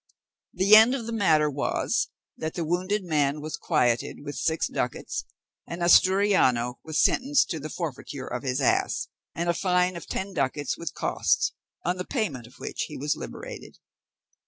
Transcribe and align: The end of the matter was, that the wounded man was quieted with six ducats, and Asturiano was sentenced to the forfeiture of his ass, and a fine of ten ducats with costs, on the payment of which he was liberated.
The 0.55 0.75
end 0.75 0.95
of 0.95 1.05
the 1.05 1.11
matter 1.11 1.47
was, 1.47 2.07
that 2.35 2.55
the 2.55 2.65
wounded 2.65 3.03
man 3.03 3.39
was 3.39 3.55
quieted 3.55 4.25
with 4.25 4.33
six 4.35 4.67
ducats, 4.67 5.25
and 5.67 5.83
Asturiano 5.83 6.79
was 6.83 6.99
sentenced 6.99 7.51
to 7.51 7.59
the 7.59 7.69
forfeiture 7.69 8.25
of 8.25 8.41
his 8.41 8.59
ass, 8.61 9.09
and 9.35 9.47
a 9.47 9.53
fine 9.53 9.95
of 9.95 10.07
ten 10.07 10.33
ducats 10.33 10.75
with 10.75 10.95
costs, 10.95 11.53
on 11.85 11.97
the 11.97 12.03
payment 12.03 12.47
of 12.47 12.55
which 12.55 12.85
he 12.87 12.97
was 12.97 13.15
liberated. 13.15 13.77